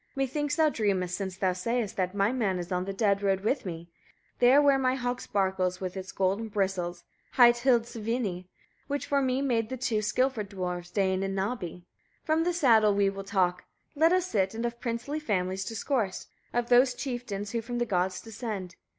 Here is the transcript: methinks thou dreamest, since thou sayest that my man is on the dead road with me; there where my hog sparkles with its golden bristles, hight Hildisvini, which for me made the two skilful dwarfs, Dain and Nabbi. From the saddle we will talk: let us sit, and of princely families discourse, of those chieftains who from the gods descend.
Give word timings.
methinks 0.15 0.55
thou 0.55 0.67
dreamest, 0.67 1.15
since 1.15 1.37
thou 1.37 1.53
sayest 1.53 1.95
that 1.95 2.15
my 2.15 2.31
man 2.31 2.57
is 2.57 2.71
on 2.71 2.85
the 2.85 2.91
dead 2.91 3.21
road 3.21 3.41
with 3.41 3.67
me; 3.67 3.87
there 4.39 4.59
where 4.59 4.79
my 4.79 4.95
hog 4.95 5.21
sparkles 5.21 5.79
with 5.79 5.95
its 5.95 6.11
golden 6.11 6.47
bristles, 6.47 7.03
hight 7.33 7.57
Hildisvini, 7.57 8.47
which 8.87 9.05
for 9.05 9.21
me 9.21 9.43
made 9.43 9.69
the 9.69 9.77
two 9.77 10.01
skilful 10.01 10.43
dwarfs, 10.43 10.89
Dain 10.89 11.21
and 11.21 11.35
Nabbi. 11.37 11.81
From 12.23 12.43
the 12.45 12.51
saddle 12.51 12.95
we 12.95 13.11
will 13.11 13.23
talk: 13.23 13.65
let 13.95 14.11
us 14.11 14.25
sit, 14.25 14.55
and 14.55 14.65
of 14.65 14.79
princely 14.79 15.19
families 15.19 15.65
discourse, 15.65 16.25
of 16.51 16.69
those 16.69 16.95
chieftains 16.95 17.51
who 17.51 17.61
from 17.61 17.77
the 17.77 17.85
gods 17.85 18.19
descend. 18.21 18.77